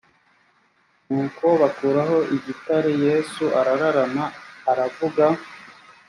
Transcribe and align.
nuko 1.11 1.45
bakuraho 1.61 2.17
igitare 2.35 2.91
yesu 3.05 3.43
arararama 3.59 4.25
aravuga 4.71 5.25